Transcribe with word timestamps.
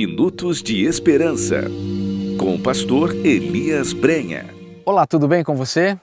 Minutos 0.00 0.62
de 0.62 0.82
Esperança, 0.86 1.64
com 2.38 2.54
o 2.54 2.58
pastor 2.58 3.14
Elias 3.16 3.92
Brenha. 3.92 4.46
Olá, 4.82 5.06
tudo 5.06 5.28
bem 5.28 5.44
com 5.44 5.54
você? 5.54 6.00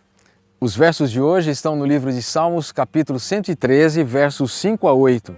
Os 0.62 0.76
versos 0.76 1.10
de 1.10 1.20
hoje 1.20 1.50
estão 1.50 1.76
no 1.76 1.84
livro 1.84 2.14
de 2.14 2.22
Salmos, 2.22 2.72
capítulo 2.72 3.20
113, 3.20 4.04
versos 4.04 4.54
5 4.54 4.88
a 4.88 4.94
8. 4.94 5.36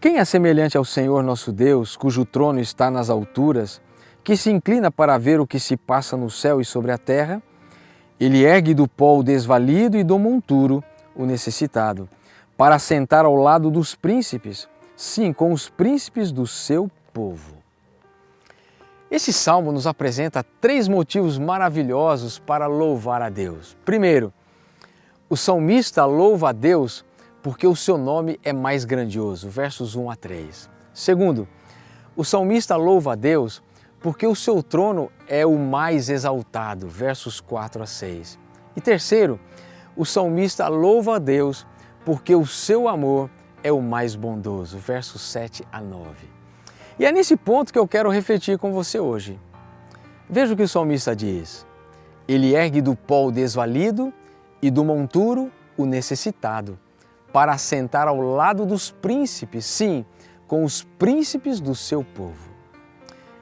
Quem 0.00 0.18
é 0.18 0.24
semelhante 0.24 0.76
ao 0.76 0.84
Senhor 0.84 1.22
nosso 1.22 1.52
Deus, 1.52 1.96
cujo 1.96 2.24
trono 2.24 2.58
está 2.58 2.90
nas 2.90 3.08
alturas, 3.08 3.80
que 4.24 4.36
se 4.36 4.50
inclina 4.50 4.90
para 4.90 5.16
ver 5.16 5.38
o 5.38 5.46
que 5.46 5.60
se 5.60 5.76
passa 5.76 6.16
no 6.16 6.28
céu 6.28 6.60
e 6.60 6.64
sobre 6.64 6.90
a 6.90 6.98
terra? 6.98 7.40
Ele 8.18 8.42
ergue 8.42 8.74
do 8.74 8.88
pó 8.88 9.16
o 9.16 9.22
desvalido 9.22 9.96
e 9.96 10.02
do 10.02 10.18
monturo 10.18 10.82
o 11.14 11.24
necessitado, 11.24 12.08
para 12.56 12.80
sentar 12.80 13.24
ao 13.24 13.36
lado 13.36 13.70
dos 13.70 13.94
príncipes, 13.94 14.68
sim, 14.96 15.32
com 15.32 15.52
os 15.52 15.68
príncipes 15.68 16.32
do 16.32 16.48
seu 16.48 16.90
povo. 17.14 17.62
Esse 19.08 19.32
salmo 19.32 19.70
nos 19.70 19.86
apresenta 19.86 20.44
três 20.60 20.88
motivos 20.88 21.38
maravilhosos 21.38 22.40
para 22.40 22.66
louvar 22.66 23.22
a 23.22 23.30
Deus. 23.30 23.76
Primeiro, 23.84 24.32
o 25.30 25.36
salmista 25.36 26.04
louva 26.04 26.48
a 26.48 26.52
Deus 26.52 27.04
porque 27.40 27.66
o 27.66 27.76
seu 27.76 27.96
nome 27.96 28.40
é 28.42 28.52
mais 28.52 28.84
grandioso, 28.84 29.48
versos 29.48 29.94
1 29.94 30.10
a 30.10 30.16
3. 30.16 30.68
Segundo, 30.92 31.46
o 32.16 32.24
salmista 32.24 32.74
louva 32.74 33.12
a 33.12 33.14
Deus 33.14 33.62
porque 34.00 34.26
o 34.26 34.34
seu 34.34 34.62
trono 34.62 35.10
é 35.28 35.46
o 35.46 35.56
mais 35.56 36.08
exaltado, 36.08 36.88
versos 36.88 37.40
4 37.40 37.82
a 37.82 37.86
6. 37.86 38.38
E 38.76 38.80
terceiro, 38.80 39.38
o 39.96 40.04
salmista 40.04 40.66
louva 40.66 41.16
a 41.16 41.18
Deus 41.18 41.64
porque 42.04 42.34
o 42.34 42.44
seu 42.44 42.88
amor 42.88 43.30
é 43.62 43.70
o 43.70 43.80
mais 43.80 44.16
bondoso, 44.16 44.76
versos 44.76 45.22
7 45.22 45.64
a 45.70 45.80
9. 45.80 46.43
E 46.98 47.04
é 47.04 47.10
nesse 47.10 47.36
ponto 47.36 47.72
que 47.72 47.78
eu 47.78 47.88
quero 47.88 48.08
refletir 48.08 48.56
com 48.58 48.72
você 48.72 49.00
hoje. 49.00 49.38
Veja 50.30 50.54
o 50.54 50.56
que 50.56 50.62
o 50.62 50.68
salmista 50.68 51.14
diz. 51.14 51.66
Ele 52.28 52.54
ergue 52.54 52.80
do 52.80 52.94
pó 52.94 53.26
o 53.26 53.32
desvalido 53.32 54.12
e 54.62 54.70
do 54.70 54.84
monturo 54.84 55.50
o 55.76 55.84
necessitado, 55.84 56.78
para 57.32 57.52
assentar 57.52 58.06
ao 58.06 58.20
lado 58.20 58.64
dos 58.64 58.90
príncipes, 58.90 59.66
sim, 59.66 60.04
com 60.46 60.64
os 60.64 60.84
príncipes 60.84 61.60
do 61.60 61.74
seu 61.74 62.04
povo. 62.04 62.54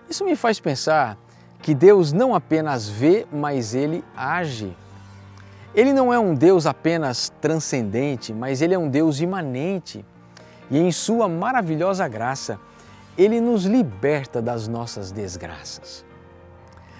Isso 0.09 0.25
me 0.25 0.35
faz 0.35 0.59
pensar 0.59 1.19
que 1.61 1.75
Deus 1.75 2.13
não 2.13 2.35
apenas 2.35 2.89
vê, 2.89 3.27
mas 3.31 3.75
ele 3.75 4.03
age. 4.17 4.75
Ele 5.75 5.93
não 5.93 6.13
é 6.13 6.19
um 6.19 6.35
Deus 6.35 6.67
apenas 6.67 7.31
transcendente, 7.41 8.33
mas 8.33 8.61
ele 8.61 8.75
é 8.75 8.79
um 8.79 8.89
Deus 8.89 9.21
imanente. 9.21 10.05
E 10.71 10.79
em 10.79 10.91
sua 10.91 11.29
maravilhosa 11.29 12.09
graça, 12.09 12.59
ele 13.17 13.41
nos 13.41 13.65
liberta 13.65 14.41
das 14.41 14.67
nossas 14.67 15.13
desgraças. 15.13 16.05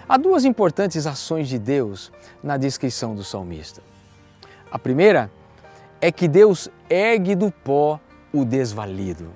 Há 0.09 0.17
duas 0.17 0.45
importantes 0.45 1.07
ações 1.07 1.49
de 1.49 1.59
Deus 1.59 2.13
na 2.43 2.57
descrição 2.57 3.15
do 3.15 3.25
salmista. 3.25 3.81
A 4.71 4.79
primeira 4.79 5.31
é 6.01 6.11
que 6.11 6.27
Deus 6.27 6.69
ergue 6.91 7.35
do 7.35 7.51
pó 7.51 8.01
o 8.33 8.45
desvalido. 8.45 9.31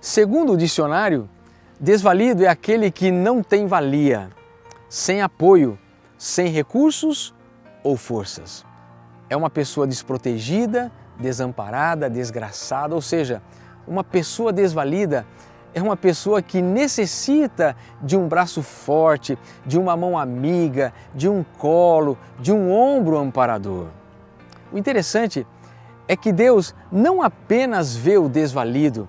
Segundo 0.00 0.52
o 0.52 0.56
dicionário, 0.56 1.28
desvalido 1.80 2.44
é 2.44 2.48
aquele 2.48 2.90
que 2.90 3.10
não 3.10 3.42
tem 3.42 3.66
valia, 3.66 4.28
sem 4.88 5.22
apoio, 5.22 5.78
sem 6.18 6.48
recursos 6.48 7.34
ou 7.82 7.96
forças. 7.96 8.66
É 9.30 9.36
uma 9.36 9.48
pessoa 9.48 9.86
desprotegida, 9.86 10.92
desamparada, 11.18 12.10
desgraçada, 12.10 12.94
ou 12.94 13.00
seja, 13.00 13.42
uma 13.86 14.04
pessoa 14.04 14.52
desvalida 14.52 15.26
é 15.74 15.82
uma 15.82 15.96
pessoa 15.96 16.40
que 16.40 16.62
necessita 16.62 17.76
de 18.00 18.16
um 18.16 18.28
braço 18.28 18.62
forte, 18.62 19.36
de 19.66 19.76
uma 19.76 19.96
mão 19.96 20.16
amiga, 20.16 20.94
de 21.12 21.28
um 21.28 21.44
colo, 21.58 22.16
de 22.38 22.52
um 22.52 22.72
ombro 22.72 23.18
amparador. 23.18 23.88
O 24.72 24.78
interessante 24.78 25.44
é 26.06 26.16
que 26.16 26.32
Deus 26.32 26.74
não 26.92 27.20
apenas 27.20 27.96
vê 27.96 28.16
o 28.16 28.28
desvalido, 28.28 29.08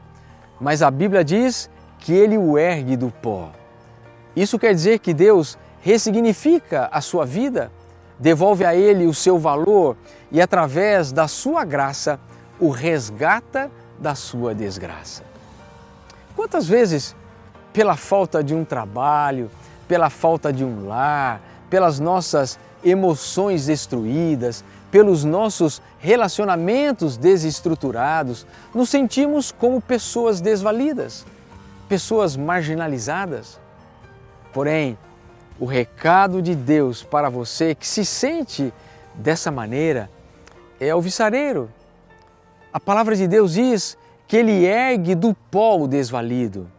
mas 0.59 0.81
a 0.81 0.89
Bíblia 0.89 1.23
diz 1.23 1.69
que 1.99 2.13
ele 2.13 2.37
o 2.37 2.57
ergue 2.57 2.97
do 2.97 3.11
pó. 3.11 3.51
Isso 4.35 4.57
quer 4.57 4.73
dizer 4.73 4.99
que 4.99 5.13
Deus 5.13 5.57
ressignifica 5.81 6.89
a 6.91 6.99
sua 6.99 7.25
vida, 7.25 7.71
devolve 8.17 8.65
a 8.65 8.75
ele 8.75 9.05
o 9.05 9.13
seu 9.13 9.37
valor 9.37 9.95
e, 10.31 10.41
através 10.41 11.11
da 11.11 11.27
sua 11.27 11.63
graça, 11.63 12.19
o 12.59 12.69
resgata 12.69 13.69
da 13.99 14.15
sua 14.15 14.55
desgraça. 14.55 15.34
Quantas 16.45 16.67
vezes, 16.67 17.15
pela 17.73 17.97
falta 17.97 18.43
de 18.43 18.53
um 18.53 18.63
trabalho, 18.63 19.49
pela 19.87 20.11
falta 20.11 20.53
de 20.53 20.63
um 20.63 20.85
lar, 20.85 21.41
pelas 21.71 21.99
nossas 21.99 22.59
emoções 22.83 23.65
destruídas, 23.65 24.63
pelos 24.91 25.23
nossos 25.23 25.81
relacionamentos 25.97 27.17
desestruturados, 27.17 28.45
nos 28.75 28.91
sentimos 28.91 29.51
como 29.51 29.81
pessoas 29.81 30.39
desvalidas, 30.39 31.25
pessoas 31.89 32.37
marginalizadas? 32.37 33.59
Porém, 34.53 34.95
o 35.59 35.65
recado 35.65 36.43
de 36.43 36.53
Deus 36.53 37.01
para 37.01 37.27
você 37.27 37.73
que 37.73 37.87
se 37.87 38.05
sente 38.05 38.71
dessa 39.15 39.49
maneira 39.49 40.11
é 40.79 40.91
alvissareiro. 40.91 41.71
A 42.71 42.79
palavra 42.79 43.15
de 43.15 43.27
Deus 43.27 43.53
diz 43.53 43.97
que 44.27 44.37
ele 44.37 44.65
ergue 44.65 45.15
do 45.15 45.33
pó 45.33 45.77
o 45.77 45.87
desvalido. 45.87 46.69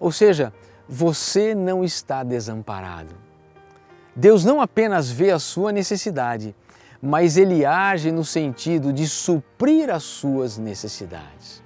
Ou 0.00 0.10
seja, 0.12 0.52
você 0.88 1.54
não 1.54 1.84
está 1.84 2.22
desamparado. 2.22 3.14
Deus 4.14 4.44
não 4.44 4.60
apenas 4.60 5.10
vê 5.10 5.30
a 5.30 5.38
sua 5.38 5.70
necessidade, 5.70 6.54
mas 7.00 7.36
ele 7.36 7.64
age 7.64 8.10
no 8.10 8.24
sentido 8.24 8.92
de 8.92 9.06
suprir 9.06 9.90
as 9.90 10.02
suas 10.02 10.58
necessidades. 10.58 11.62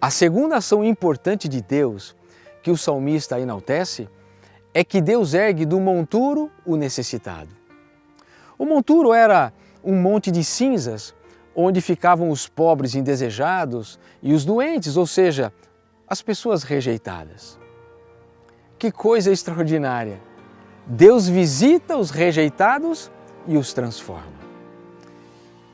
A 0.00 0.10
segunda 0.10 0.56
ação 0.56 0.84
importante 0.84 1.48
de 1.48 1.62
Deus 1.62 2.14
que 2.62 2.70
o 2.70 2.76
salmista 2.76 3.40
enaltece 3.40 4.08
é 4.74 4.84
que 4.84 5.00
Deus 5.00 5.32
ergue 5.32 5.64
do 5.64 5.80
monturo 5.80 6.50
o 6.66 6.76
necessitado. 6.76 7.48
O 8.58 8.66
monturo 8.66 9.14
era 9.14 9.52
um 9.82 9.94
monte 9.94 10.30
de 10.30 10.44
cinzas 10.44 11.14
onde 11.54 11.80
ficavam 11.80 12.30
os 12.30 12.48
pobres 12.48 12.94
indesejados 12.94 13.98
e 14.22 14.32
os 14.32 14.44
doentes, 14.44 14.96
ou 14.96 15.06
seja, 15.06 15.52
as 16.08 16.20
pessoas 16.20 16.62
rejeitadas. 16.62 17.58
Que 18.78 18.90
coisa 18.90 19.30
extraordinária! 19.30 20.20
Deus 20.86 21.28
visita 21.28 21.96
os 21.96 22.10
rejeitados 22.10 23.10
e 23.46 23.56
os 23.56 23.72
transforma. 23.72 24.44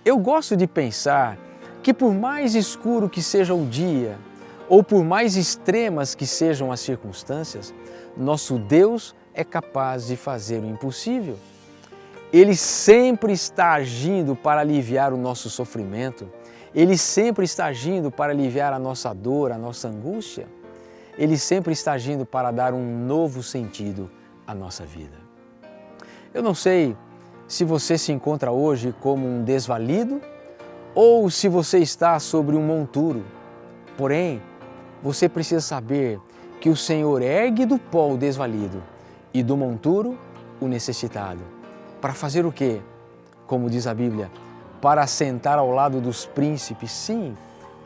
Eu 0.04 0.18
gosto 0.18 0.56
de 0.56 0.66
pensar 0.66 1.36
que, 1.82 1.92
por 1.92 2.14
mais 2.14 2.54
escuro 2.54 3.08
que 3.08 3.22
seja 3.22 3.54
o 3.54 3.66
dia, 3.66 4.16
ou 4.68 4.84
por 4.84 5.02
mais 5.02 5.36
extremas 5.36 6.14
que 6.14 6.26
sejam 6.26 6.70
as 6.70 6.78
circunstâncias, 6.80 7.74
nosso 8.16 8.58
Deus 8.58 9.14
é 9.34 9.42
capaz 9.42 10.06
de 10.06 10.16
fazer 10.16 10.62
o 10.62 10.66
impossível. 10.66 11.36
Ele 12.32 12.54
sempre 12.54 13.32
está 13.32 13.72
agindo 13.72 14.36
para 14.36 14.60
aliviar 14.60 15.12
o 15.12 15.16
nosso 15.16 15.50
sofrimento, 15.50 16.28
ele 16.72 16.96
sempre 16.96 17.44
está 17.44 17.66
agindo 17.66 18.08
para 18.08 18.32
aliviar 18.32 18.72
a 18.72 18.78
nossa 18.78 19.12
dor, 19.12 19.50
a 19.50 19.58
nossa 19.58 19.88
angústia, 19.88 20.46
ele 21.18 21.36
sempre 21.36 21.72
está 21.72 21.92
agindo 21.92 22.24
para 22.24 22.52
dar 22.52 22.72
um 22.72 23.04
novo 23.04 23.42
sentido 23.42 24.08
à 24.46 24.54
nossa 24.54 24.84
vida. 24.84 25.18
Eu 26.32 26.40
não 26.40 26.54
sei 26.54 26.96
se 27.48 27.64
você 27.64 27.98
se 27.98 28.12
encontra 28.12 28.52
hoje 28.52 28.94
como 29.00 29.26
um 29.26 29.42
desvalido 29.42 30.20
ou 30.94 31.28
se 31.28 31.48
você 31.48 31.78
está 31.78 32.16
sobre 32.20 32.54
um 32.54 32.62
monturo, 32.62 33.24
porém, 33.96 34.40
você 35.02 35.28
precisa 35.28 35.60
saber 35.60 36.20
que 36.60 36.70
o 36.70 36.76
Senhor 36.76 37.22
ergue 37.22 37.66
do 37.66 37.76
pó 37.76 38.12
o 38.12 38.16
desvalido 38.16 38.80
e 39.34 39.42
do 39.42 39.56
monturo 39.56 40.16
o 40.60 40.68
necessitado 40.68 41.59
para 42.00 42.14
fazer 42.14 42.46
o 42.46 42.52
quê? 42.52 42.80
Como 43.46 43.68
diz 43.68 43.86
a 43.86 43.94
Bíblia, 43.94 44.30
para 44.80 45.06
sentar 45.06 45.58
ao 45.58 45.70
lado 45.70 46.00
dos 46.00 46.24
príncipes, 46.24 46.90
sim, 46.90 47.36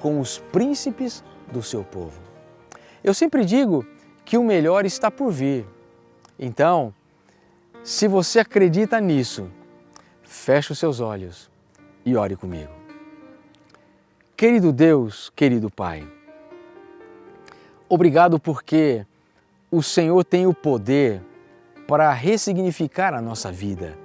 com 0.01 0.21
os 0.21 0.39
príncipes 0.39 1.25
do 1.51 1.63
seu 1.63 1.83
povo. 1.83 2.21
Eu 3.03 3.13
sempre 3.13 3.45
digo 3.45 3.85
que 4.25 4.39
o 4.39 4.45
melhor 4.45 4.87
está 4.87 5.11
por 5.11 5.31
vir. 5.31 5.67
Então, 6.39 6.95
se 7.83 8.07
você 8.07 8.41
acredita 8.41 9.01
nisso, 9.01 9.51
feche 10.23 10.73
os 10.73 10.79
seus 10.79 11.01
olhos 11.01 11.51
e 12.05 12.17
ore 12.17 12.37
comigo. 12.37 12.73
Querido 14.37 14.73
Deus, 14.73 15.31
querido 15.35 15.71
Pai, 15.71 16.07
obrigado 17.89 18.39
porque 18.39 19.07
o 19.71 19.83
Senhor 19.83 20.25
tem 20.25 20.47
o 20.47 20.55
poder 20.55 21.23
para 21.87 22.13
ressignificar 22.13 23.15
a 23.15 23.21
nossa 23.21 23.53
vida 23.53 24.04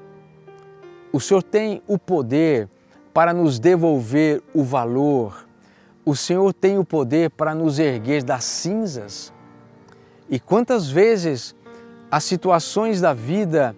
o 1.12 1.20
Senhor 1.20 1.44
tem 1.44 1.82
o 1.88 1.98
poder 1.98 2.70
para 3.14 3.34
nos 3.34 3.60
devolver 3.60 4.42
o 4.54 4.64
valor. 4.64 5.48
O 6.06 6.16
Senhor 6.16 6.54
tem 6.54 6.78
o 6.78 6.86
poder 6.86 7.30
para 7.32 7.54
nos 7.54 7.80
erguer 7.80 8.24
das 8.24 8.44
cinzas. 8.44 9.34
E 10.30 10.40
quantas 10.40 10.90
vezes 10.90 11.56
as 12.12 12.24
situações 12.24 13.02
da 13.02 13.14
vida 13.14 13.76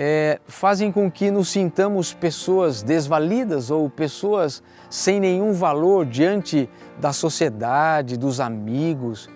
é, 0.00 0.38
fazem 0.46 0.92
com 0.92 1.10
que 1.10 1.30
nos 1.30 1.48
sintamos 1.48 2.14
pessoas 2.14 2.82
desvalidas 2.82 3.70
ou 3.70 3.90
pessoas 3.90 4.62
sem 4.88 5.18
nenhum 5.18 5.52
valor 5.52 6.06
diante 6.06 6.70
da 7.00 7.12
sociedade, 7.12 8.16
dos 8.16 8.38
amigos. 8.38 9.28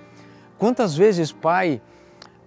Quantas 0.59 0.95
vezes, 0.95 1.33
Pai, 1.33 1.83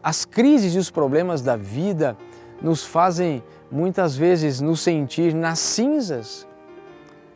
as 0.02 0.24
crises 0.24 0.76
e 0.76 0.78
os 0.78 0.90
problemas 0.90 1.42
da 1.42 1.58
vida 1.58 2.16
nos 2.62 2.86
fazem 2.86 3.44
muitas 3.76 4.16
vezes 4.16 4.62
nos 4.62 4.80
sentir 4.80 5.34
nas 5.34 5.60
cinzas, 5.60 6.48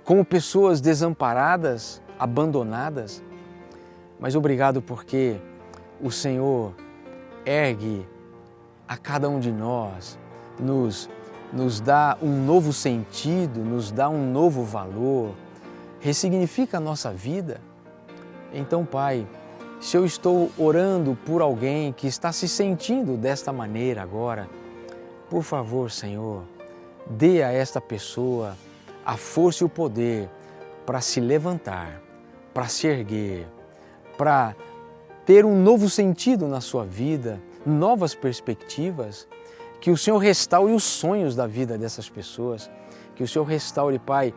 como 0.06 0.24
pessoas 0.24 0.80
desamparadas, 0.80 2.01
abandonadas. 2.18 3.21
Mas 4.18 4.36
obrigado 4.36 4.81
porque 4.81 5.36
o 6.01 6.09
Senhor 6.09 6.74
ergue 7.45 8.07
a 8.88 8.95
cada 8.95 9.27
um 9.27 9.38
de 9.38 9.51
nós, 9.51 10.18
nos, 10.57 11.09
nos 11.51 11.81
dá 11.81 12.18
um 12.21 12.45
novo 12.45 12.71
sentido, 12.71 13.59
nos 13.59 13.92
dá 13.92 14.07
um 14.07 14.31
novo 14.31 14.63
valor, 14.63 15.35
ressignifica 16.00 16.77
a 16.77 16.80
nossa 16.80 17.12
vida. 17.12 17.59
Então, 18.53 18.85
Pai, 18.85 19.27
se 19.81 19.97
eu 19.97 20.06
estou 20.06 20.50
orando 20.57 21.18
por 21.25 21.42
alguém 21.42 21.92
que 21.92 22.07
está 22.07 22.31
se 22.31 22.47
sentindo 22.47 23.18
desta 23.18 23.51
maneira 23.51 24.01
agora, 24.01 24.47
por 25.30 25.44
favor, 25.44 25.92
Senhor, 25.92 26.44
dê 27.10 27.44
a 27.44 27.52
esta 27.52 27.80
pessoa 27.80 28.58
a 29.06 29.16
força 29.16 29.64
e 29.64 29.66
o 29.66 29.70
poder 29.70 30.30
para 30.86 31.02
se 31.02 31.20
levantar, 31.20 32.02
para 32.54 32.68
se 32.68 32.88
erguer, 32.88 33.48
para 34.18 34.56
ter 35.26 35.46
um 35.46 35.62
novo 35.62 35.90
sentido 35.90 36.48
na 36.48 36.62
sua 36.62 36.84
vida, 36.84 37.40
novas 37.66 38.16
perspectivas, 38.16 39.28
que 39.80 39.92
o 39.92 39.98
Senhor 39.98 40.18
restaure 40.18 40.74
os 40.74 40.84
sonhos 40.84 41.36
da 41.36 41.48
vida 41.48 41.78
dessas 41.78 42.10
pessoas, 42.10 42.70
que 43.16 43.24
o 43.24 43.28
Senhor 43.28 43.46
restaure, 43.46 44.00
Pai, 44.00 44.34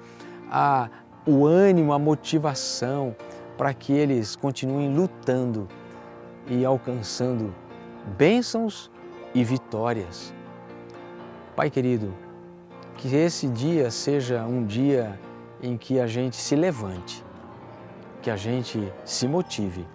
a, 0.50 0.89
o 1.27 1.47
ânimo, 1.47 1.93
a 1.93 1.99
motivação 1.99 3.17
para 3.56 3.73
que 3.73 3.93
eles 3.93 4.37
continuem 4.37 4.94
lutando 4.94 5.69
e 6.47 6.65
alcançando 6.65 7.55
bênçãos 8.17 8.91
e 9.35 9.43
vitórias. 9.43 10.35
Pai 11.54 11.69
querido, 11.69 12.14
que 12.96 13.14
esse 13.14 13.46
dia 13.46 13.90
seja 13.90 14.43
um 14.43 14.64
dia 14.64 15.20
em 15.62 15.76
que 15.76 16.00
a 16.00 16.06
gente 16.06 16.34
se 16.34 16.56
levante, 16.56 17.22
que 18.22 18.31
a 18.31 18.37
gente 18.37 18.90
se 19.04 19.28
motive 19.28 19.87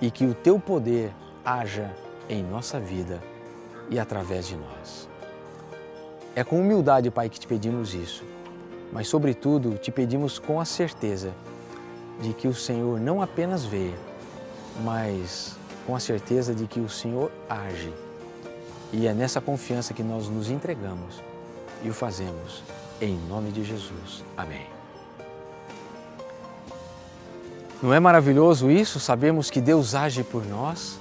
e 0.00 0.12
que 0.12 0.24
o 0.24 0.32
teu 0.32 0.60
poder 0.60 1.12
haja 1.44 1.92
em 2.28 2.40
nossa 2.40 2.78
vida 2.78 3.20
e 3.90 3.98
através 3.98 4.46
de 4.46 4.56
nós. 4.56 5.08
É 6.36 6.44
com 6.44 6.60
humildade, 6.60 7.10
Pai, 7.10 7.28
que 7.28 7.40
te 7.40 7.48
pedimos 7.48 7.94
isso, 7.94 8.24
mas, 8.92 9.08
sobretudo, 9.08 9.76
te 9.78 9.90
pedimos 9.90 10.38
com 10.38 10.60
a 10.60 10.64
certeza 10.64 11.34
de 12.20 12.32
que 12.32 12.46
o 12.46 12.54
Senhor 12.54 13.00
não 13.00 13.20
apenas 13.20 13.64
vê, 13.64 13.90
mas 14.84 15.58
com 15.84 15.96
a 15.96 16.00
certeza 16.00 16.54
de 16.54 16.68
que 16.68 16.78
o 16.78 16.88
Senhor 16.88 17.32
age 17.50 17.92
e 18.92 19.06
é 19.06 19.14
nessa 19.14 19.40
confiança 19.40 19.94
que 19.94 20.02
nós 20.02 20.28
nos 20.28 20.50
entregamos 20.50 21.22
e 21.82 21.88
o 21.88 21.94
fazemos 21.94 22.62
em 23.00 23.16
nome 23.28 23.50
de 23.50 23.64
Jesus. 23.64 24.22
Amém. 24.36 24.66
Não 27.82 27.92
é 27.92 27.98
maravilhoso 27.98 28.70
isso? 28.70 29.00
Sabemos 29.00 29.50
que 29.50 29.60
Deus 29.60 29.94
age 29.94 30.22
por 30.22 30.46
nós, 30.46 31.00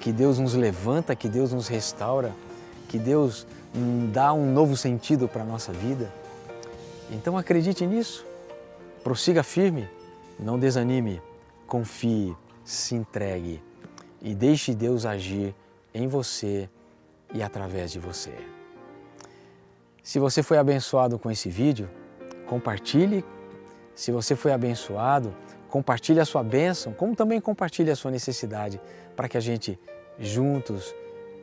que 0.00 0.10
Deus 0.10 0.38
nos 0.38 0.54
levanta, 0.54 1.14
que 1.14 1.28
Deus 1.28 1.52
nos 1.52 1.68
restaura, 1.68 2.34
que 2.88 2.98
Deus 2.98 3.46
dá 4.12 4.32
um 4.32 4.52
novo 4.52 4.76
sentido 4.76 5.28
para 5.28 5.42
a 5.42 5.46
nossa 5.46 5.72
vida. 5.72 6.12
Então 7.10 7.38
acredite 7.38 7.86
nisso, 7.86 8.26
prossiga 9.04 9.44
firme, 9.44 9.88
não 10.40 10.58
desanime, 10.58 11.22
confie, 11.68 12.36
se 12.64 12.96
entregue 12.96 13.62
e 14.20 14.34
deixe 14.34 14.74
Deus 14.74 15.06
agir 15.06 15.54
em 15.94 16.08
você 16.08 16.68
e 17.32 17.42
através 17.42 17.90
de 17.90 17.98
você. 17.98 18.34
Se 20.02 20.18
você 20.18 20.42
foi 20.42 20.58
abençoado 20.58 21.18
com 21.18 21.30
esse 21.30 21.48
vídeo, 21.48 21.90
compartilhe. 22.46 23.24
Se 23.94 24.12
você 24.12 24.36
foi 24.36 24.52
abençoado, 24.52 25.34
compartilhe 25.68 26.20
a 26.20 26.24
sua 26.24 26.42
bênção, 26.42 26.92
como 26.92 27.16
também 27.16 27.40
compartilhe 27.40 27.90
a 27.90 27.96
sua 27.96 28.10
necessidade, 28.10 28.80
para 29.16 29.28
que 29.28 29.36
a 29.36 29.40
gente 29.40 29.78
juntos 30.18 30.94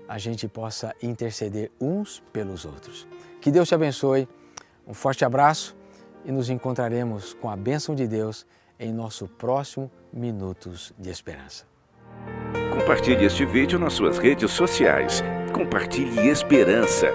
a 0.08 0.18
gente 0.18 0.48
possa 0.48 0.94
interceder 1.02 1.72
uns 1.80 2.24
pelos 2.32 2.66
outros. 2.66 3.08
Que 3.42 3.52
Deus 3.52 3.68
te 3.68 3.76
abençoe. 3.76 4.28
Um 4.88 4.94
forte 4.94 5.26
abraço 5.26 5.76
e 6.26 6.32
nos 6.32 6.50
encontraremos 6.50 7.34
com 7.34 7.50
a 7.50 7.56
bênção 7.56 7.96
de 7.96 8.08
Deus 8.08 8.46
em 8.80 8.94
nosso 8.94 9.28
próximo 9.28 9.90
Minutos 10.12 10.94
de 10.98 11.10
Esperança. 11.10 11.66
Compartilhe 12.74 13.26
este 13.26 13.46
vídeo 13.46 13.80
nas 13.80 13.94
suas 13.94 14.18
redes 14.18 14.52
sociais. 14.52 15.24
Compartilhe 15.54 16.30
esperança. 16.30 17.14